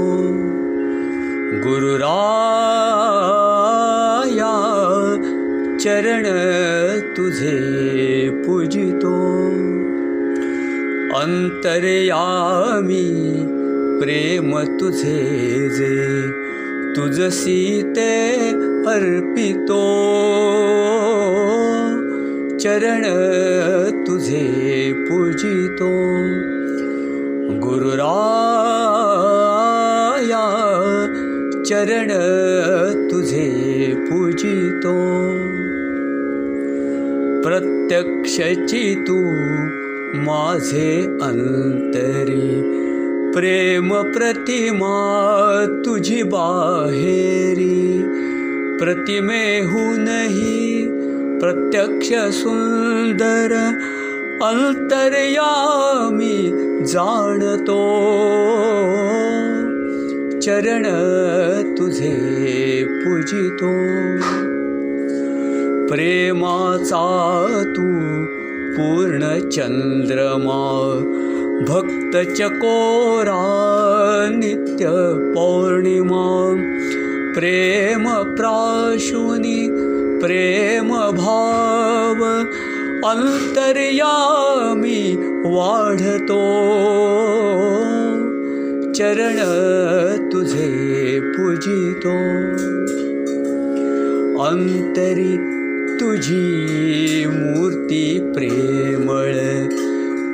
[1.64, 2.14] गुरुराया
[5.80, 6.24] चरण
[7.16, 9.14] तुझे पूजितो।
[11.20, 13.10] अंतर्यामी
[14.00, 16.22] प्रेम तुझे जे
[16.96, 18.38] तुझसी ते
[18.86, 19.84] अर्पितो
[22.64, 23.02] चरण
[24.06, 25.88] तुझे पूजितो।
[27.58, 30.46] गुरुराया
[31.66, 32.08] चरण
[33.10, 33.50] तुझे
[33.96, 34.94] पूजितो।
[37.42, 39.18] प्रत्यक्षची तू
[40.14, 42.50] माझे अंतरी
[43.34, 44.96] प्रेम प्रतिमा
[45.86, 48.02] तुझी बाहेरी।
[48.80, 50.93] प्रतिमेहूनही
[51.40, 53.52] प्रत्यक्ष सुंदर
[54.42, 56.36] अंतर्यामी
[56.84, 57.80] जाणतो।
[60.40, 60.84] चरण
[61.78, 63.72] तुझे पूजितो।
[65.88, 67.86] प्रेमाचा तू
[68.76, 70.62] पूर्ण चंद्रमा
[71.68, 73.40] भक्त चकोरा
[74.32, 74.86] नित्य
[75.34, 76.24] पौर्णिमा
[80.20, 82.22] प्रेम भाव
[83.08, 85.00] अंतर्यामी
[85.44, 86.42] वाढतो।
[88.92, 89.38] चरण
[90.32, 92.16] तुझे पूजितो।
[94.42, 95.36] अंतरी
[96.00, 99.32] तुझी मूर्ती प्रेमळ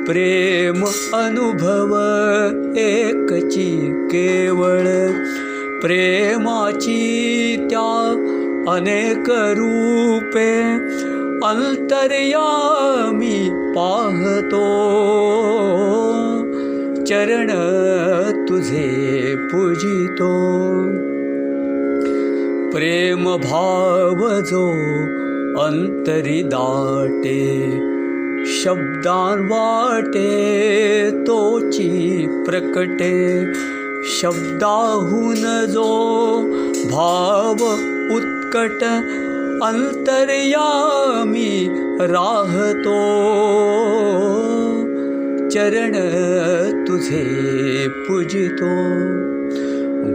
[0.05, 1.95] प्रेम अनुभव
[2.77, 3.67] एकची
[4.11, 4.87] केवळ।
[5.81, 6.97] प्रेमाची
[7.69, 7.89] त्या
[8.69, 10.73] अनेक रूपे
[11.47, 14.63] अंतर्यामी पाहतो।
[17.03, 17.49] चरण
[18.45, 20.31] तुझे पूजितो।
[22.71, 24.71] प्रेम भाव जो
[25.61, 27.71] अंतरी दाटे
[28.45, 33.53] शब्दान वाटे तोची प्रकटे।
[34.09, 35.89] शब्दाहून जो
[36.91, 37.57] भाव
[38.51, 38.83] उत्कट
[39.63, 41.67] अंतर्यामी
[42.01, 42.99] राहतो।
[45.49, 45.95] चरण
[46.87, 48.73] तुझे पूजितो।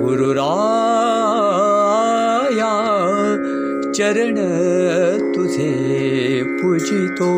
[0.04, 2.72] गुरुराया
[3.94, 4.36] चरण
[5.34, 7.32] तुझे पूजितो।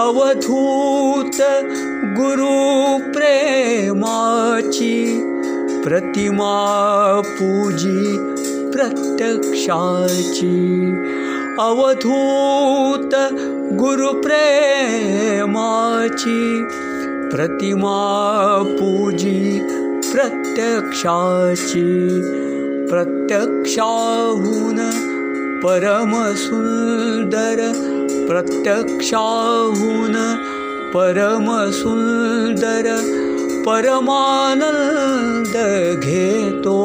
[0.00, 1.40] अवधूत
[2.02, 4.96] गुरु प्रेमाची
[5.84, 6.56] प्रतिमा
[7.24, 8.00] पूजी
[8.72, 10.50] प्रत्यक्षाची।
[11.60, 13.14] अवधूत
[13.78, 16.42] गुरुप्रेमाची।
[17.32, 17.98] प्रतिमा
[18.72, 19.38] पूजी
[20.12, 21.88] प्रत्यक्षाची।
[22.90, 24.78] प्रत्यक्षाहून
[25.64, 27.58] परमसुंदर
[28.28, 30.16] प्रत्यक्षाहून
[30.94, 32.86] परमसुंदर
[33.66, 35.56] परमानंद
[36.02, 36.78] घेतो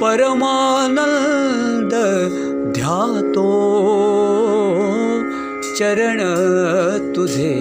[0.00, 1.94] परमानंद
[2.74, 3.48] ध्यातो
[5.78, 6.20] चरण
[7.16, 7.52] तुझे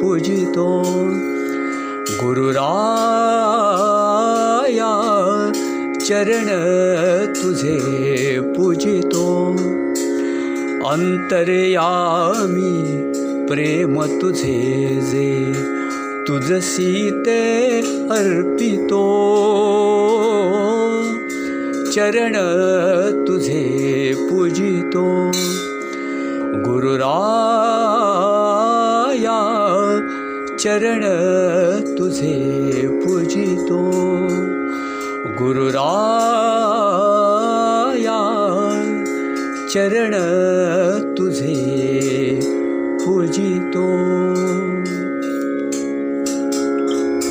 [0.00, 0.68] पूजितो।
[2.22, 2.72] गुरुराया
[6.00, 6.48] चरण
[7.36, 7.78] तुझे
[8.56, 9.26] पूजितो।
[10.88, 12.72] अंतर्यामी
[13.46, 14.58] प्रेम तुझे
[15.02, 15.30] जे
[16.28, 17.78] तुझसी ते
[18.10, 19.02] अर्पितो।
[21.94, 22.34] चरण
[23.28, 25.30] तुझे पूजितो।
[26.66, 27.16] गुरुराया
[30.58, 31.00] चरण
[31.98, 32.34] तुझे
[32.86, 33.90] पूजितो।
[35.38, 35.86] गुरुराया
[39.68, 40.14] चरण
[41.18, 41.54] तुझे
[43.04, 44.06] पूजितो